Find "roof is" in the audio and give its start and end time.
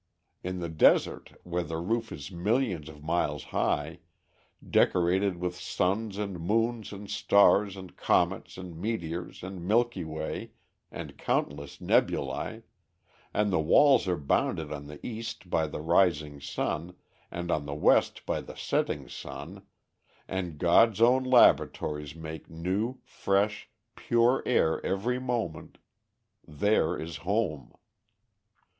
1.77-2.31